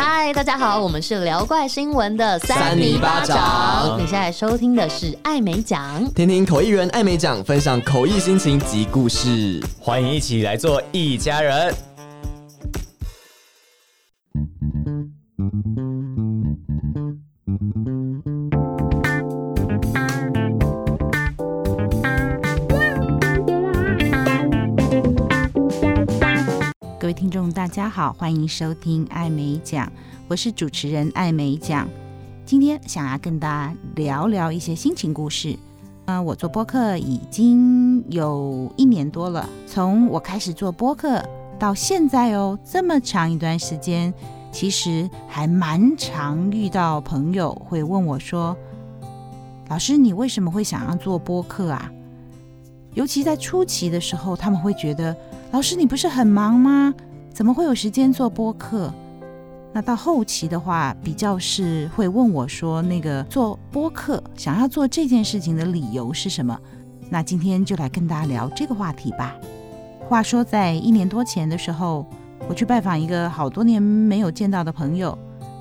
[0.00, 3.98] 嗨，大家好，我们是聊怪新闻的三米巴掌。
[3.98, 11.74] 你现在收听的是艾美奖，听听口译员艾美奖分享口译心情及故事，欢迎一起来做一家人。
[27.28, 29.92] 听众，大家好，欢迎收听艾美奖，
[30.28, 31.86] 我是主持人艾美奖。
[32.46, 35.54] 今天想要跟大家聊聊一些心情故事。
[36.06, 41.22] 嗯，我做播客已经有一年多了，从我开始做播客
[41.58, 44.14] 到现在哦，这么长一段时间，
[44.50, 48.56] 其实还蛮常遇到朋友会问我说
[49.68, 51.92] ：“老师，你为什么会想要做播客啊？”
[52.96, 55.14] 尤其在初期的时候，他们会觉得。
[55.50, 56.92] 老师，你不是很忙吗？
[57.38, 58.92] 怎么会有时间做播客？
[59.72, 66.58] 那到后期的话，比较是会问我说，那个做播客想要做这件事情的理由是什么？
[67.08, 69.36] 那今天就来跟大家聊这个话题吧。
[70.08, 72.04] 话说，在一年多前的时候，
[72.48, 75.16] 我去拜访一个好多年没有见到的朋友，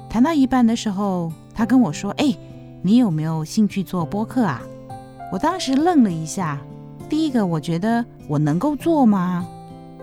[0.10, 2.36] 谈到一半的时候，他跟我说：“哎，
[2.82, 4.64] 你有没有兴趣做播客啊？”
[5.32, 6.60] 我当时愣了一下。
[7.08, 9.48] 第一个，我觉得我能够做吗？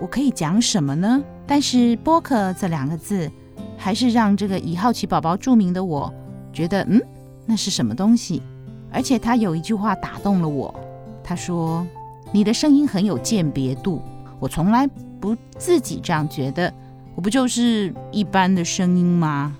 [0.00, 1.20] 我可以讲什么呢？
[1.46, 3.30] 但是播客这两个字，
[3.76, 6.12] 还是让这个以好奇宝宝著名的我
[6.52, 7.00] 觉得，嗯，
[7.46, 8.42] 那是什么东西？
[8.90, 10.74] 而且他有一句话打动了我，
[11.22, 11.86] 他说
[12.32, 14.00] ：“你的声音很有鉴别度。”
[14.40, 14.86] 我从来
[15.20, 16.72] 不自己这样觉得，
[17.14, 19.56] 我不就是一般的声音吗？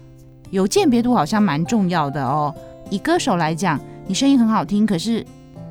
[0.51, 2.55] 有鉴别度好像蛮重要的哦。
[2.91, 5.25] 以歌手来讲，你声音很好听，可是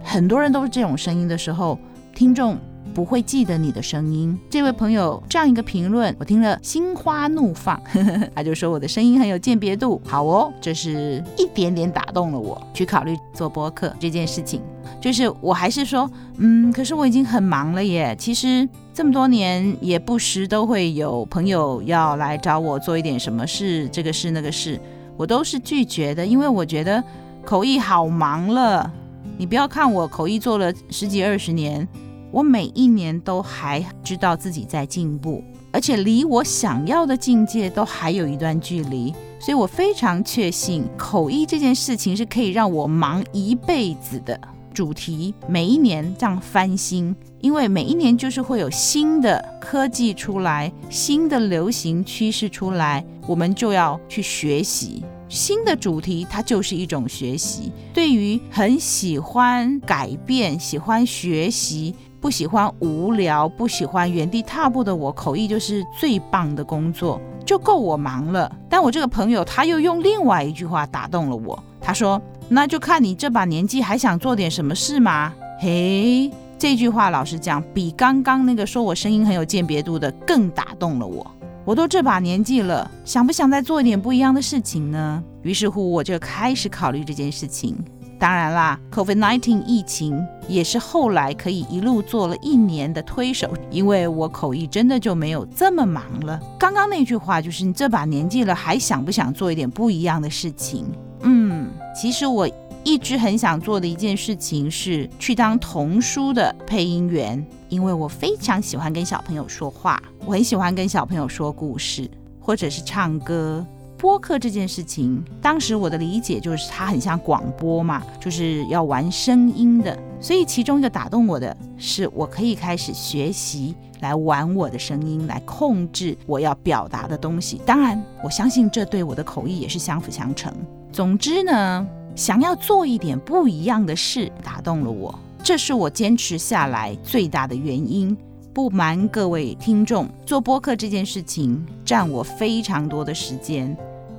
[0.04, 1.80] 很多人都是这种声音的时候，
[2.14, 2.58] 听众。
[2.94, 4.38] 不会记得你的声音。
[4.50, 7.82] 这位朋友这样一个评论，我听了心花怒放。
[8.36, 10.00] 他就说我的声音很有鉴别度。
[10.06, 14.62] 好哦，这是一点点打动了我，去考虑做播客这件事情。
[15.02, 18.16] 就是我还是说，嗯，可是我已经很忙了耶。
[18.18, 24.80] 其实这么多年，也不时都会有朋友要来找我做一点什么事，这个事那个事，
[25.18, 27.04] 我都是拒绝的，因为我觉得
[27.44, 28.92] 口译好忙了。
[29.36, 31.88] 你不要看我口译做了十几二十年。
[32.34, 44.40] 我每一年都还知道自己在进步，而且离我想要的境界都还有一段距离，所以我非常确信口译这件事情是可以让我忙一辈子的。
[44.74, 57.72] 主题每一年这样翻新，因为每一年就是会有新的科技出来，新的流行趋势出来，我们就要去学习新的主题，它就是一种学习。
[57.94, 61.94] 对于很喜欢改变、喜欢学习。
[62.24, 68.50] 不喜欢无聊，不喜欢原地踏步的我，口译就是最棒的工作，就够我忙了。
[68.70, 81.30] 但我这个朋友他又用另外一句话打动了我，他说：“那就看你这把年纪还想做点什么事吗？”嘿，这句话老实讲，比刚刚那个说我声音很有鉴别度的更打动了我。
[81.66, 85.22] 我都这把年纪了，想不想再做一点不一样的事情呢？
[85.42, 87.76] 于是乎，我就开始考虑这件事情。
[88.24, 96.40] 当然啦，COVID-19 疫情也是后来可以一路做了一年的推手，因为我口译真的就没有这么忙了。
[96.58, 100.86] 刚刚那句话就是你这把年纪了，还想不想做一点不一样的事情？
[101.24, 102.50] 嗯，其实我
[102.86, 112.10] 一直很想做的一件事情是去当童书的配音员，因为我非常喜欢跟小朋友说话，我很喜欢跟小朋友说故事，
[112.40, 113.66] 或者是唱歌。
[114.04, 119.98] 播客这件事情，当时我的理解就是它很像广播嘛，就是要玩声音的。
[120.20, 127.62] 所以其中一个打动我的是，我可以开始学习来玩我的声音，来控制我要表达的东西。
[127.66, 130.54] 当然，我相信这对我的口译也是相辅相成。
[130.92, 138.18] 总之呢，想要做一点不一样的事，打动了我，这是我坚持下来最大的原因。
[138.54, 143.74] 不瞒各位听众，做播客这件事情占我非常多的时间。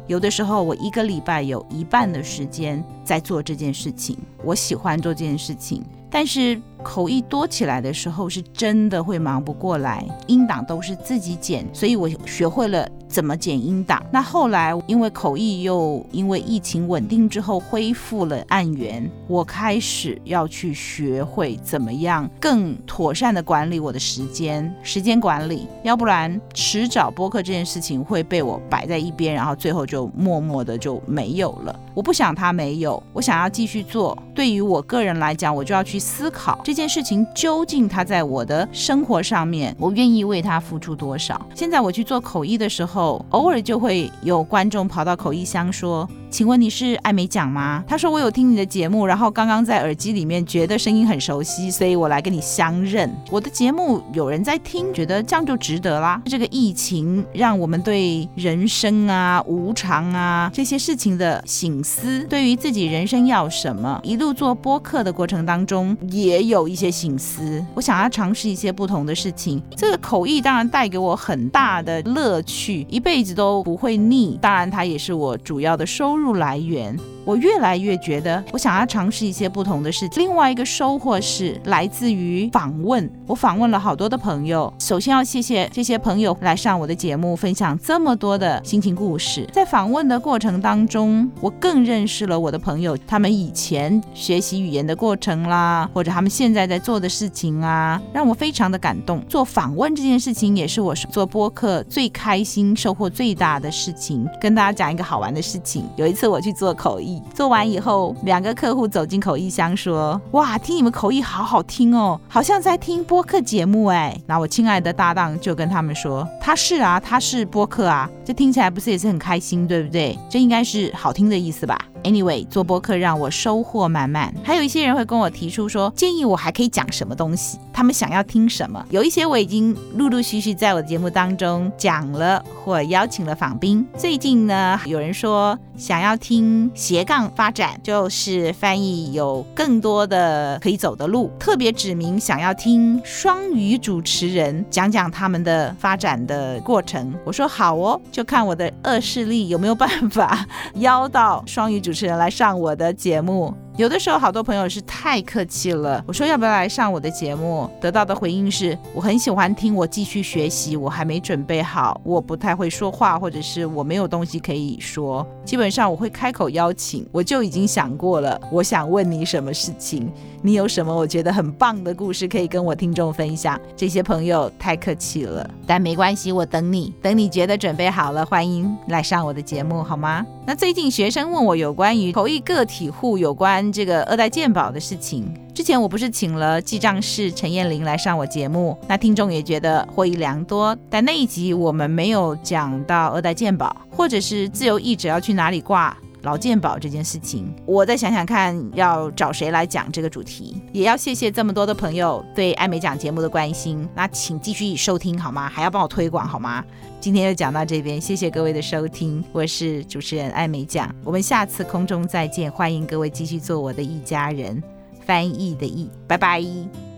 [0.06, 4.18] 有的时候，我一个礼拜有一半的时间在做这件事情。
[4.44, 10.06] 我喜欢做这件事情，但是口译多起来的时候，是真的会忙不过来。
[10.28, 12.88] 音档都是自己剪，所以我学会了。
[13.06, 14.04] 怎么剪音档？
[14.10, 31.78] 那后来因为口译又因为疫情稳定之后恢复了案源，我开始要去学会怎么样更妥善的管理我的时间，时间管理，要不然迟早播客这件事情会被我摆在一边，然后最后就默默的就没有了。
[31.94, 34.18] 我不想它没有，我想要继续做。
[34.34, 41.40] 对于我个人来讲，我就要去思考这这件事情究竟它在我的生活上面，我愿意为它付出多少？
[41.54, 46.08] 现在我去做口译的时候，偶尔就会有观众跑到口译箱说。
[46.34, 47.84] 请问你是艾美奖吗？
[47.86, 53.08] 他说我有听你的节目，然后刚刚在耳机里面觉得声音很熟悉，所以我来跟你相认。
[53.30, 56.20] 我的节目有人在听，觉得这样就值得啦。
[56.24, 67.64] 这个疫情让我们对人生啊、无常啊这些事情的醒思，对于自己人生要什么，一路做播客的过程当中也有一些醒思。
[67.74, 74.36] 我想要尝试一些不同的事情，这个口译当然带给我很大的乐趣，一辈子都不会腻。
[74.42, 76.23] 当然，它也是我主要的收入。
[76.24, 76.98] 入来源。
[77.26, 80.22] 我越来越觉得，我想要尝试一些不同的事情。
[80.22, 84.70] 另外一个收获是来自于访问，我访问了好多的朋友。
[84.78, 89.48] 首先要谢谢这些朋友来上我的节目，分享这么多的心情故事。
[89.54, 99.24] 在访问的过程当中，我更认识了我的朋友，他们以前学习语言的过程啦，或者他们现在在做的事情啊，让我非常的感动。
[99.26, 104.28] 做访问这件事情，也是我做播客最开心、收获最大的事情。
[104.38, 107.20] 跟大家讲一个好玩的事情，有一次我去做口译。
[107.34, 120.18] 做完以后，两个客户走进口译箱说：“哇，听你们口译好好听哦，好像在听播客节目哎。”那我亲爱的搭档就跟他们说：“他是啊，他是播客啊，这听起来不是也是很开心，对不对？
[120.30, 124.32] 这应该是好听的意思吧。” Anyway，做播客让我收获满满。
[124.44, 128.84] 还有一些人会跟我提出说，建议我还可以讲什么东西，他们想要听什么。
[128.90, 133.86] 有一些我已经陆陆续续在我的节目当中讲了，或邀请了访宾。
[133.96, 147.14] 最近呢，有人说想要听斜杠发展，就是翻译有更多的可以走的路，特别指明想要听双语主持人讲讲他们的发展的过程。
[147.24, 150.46] 我说好哦，就看我的恶势力有没有办法
[150.76, 151.93] 邀到双语主。
[151.94, 156.02] 主持人来上我的节目，有的时候好多朋友是太客气了。
[156.06, 165.26] 我说要不要来上我的节目，得到的回应是我很喜欢听，我继续学习，我还没准备好，我不太会说话，或者是我没有东西可以说。
[165.44, 170.08] 基本上我会开口邀请，我就已经想过了，我想问你什么事情。
[170.40, 173.58] 你有什么我觉得很棒的故事可以跟我听众分享？
[173.74, 180.24] 这些朋友太客气了，但没关系，我等你，等你觉得准备好了，欢迎来上我的节目，好吗？
[180.46, 195.96] 那最近学生问我有关于口译个体户有关这个二代鉴宝的事情，之前我不是请了记账师陈彦霖来上我节目，那听众也觉得获益良多，但那一集我们没有讲到二代鉴宝，或者是自由译者要去哪里挂。
[196.24, 200.60] 劳健保这件事情，我再想想看要找谁来讲这个主题。
[200.72, 205.48] 也要谢谢这么多的朋友对艾美奖节目的关心，那请继续收听好吗？
[205.48, 206.64] 还要帮我推广好吗？
[206.98, 214.62] 今天就讲到这边，谢谢各位的收听，我是主持人艾美奖，我们下次空中再见，欢迎各位继续做我的一家人，
[215.04, 216.93] 翻译的译，拜拜。